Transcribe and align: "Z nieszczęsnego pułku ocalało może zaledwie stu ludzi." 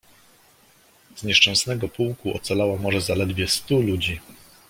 "Z 1.15 1.23
nieszczęsnego 1.23 1.87
pułku 1.89 2.33
ocalało 2.37 2.77
może 2.77 3.01
zaledwie 3.01 3.47
stu 3.47 3.81
ludzi." 3.81 4.19